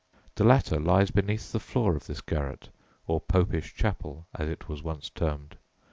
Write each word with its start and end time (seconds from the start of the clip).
The 0.33 0.43
latter 0.43 0.79
lies 0.79 1.11
beneath 1.11 1.51
the 1.51 1.59
floor 1.59 1.95
of 1.95 2.07
this 2.07 2.21
garret, 2.21 2.69
or 3.05 3.21
"Popish 3.21 3.75
chapel," 3.75 4.25
as 4.33 4.49
it 4.49 4.67
was 4.67 4.81
once 4.81 5.11
termed. 5.11 5.57